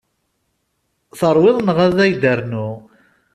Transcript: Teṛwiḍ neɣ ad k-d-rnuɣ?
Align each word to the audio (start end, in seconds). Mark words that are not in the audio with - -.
Teṛwiḍ 1.19 1.57
neɣ 1.61 1.77
ad 1.85 1.93
k-d-rnuɣ? 2.13 2.75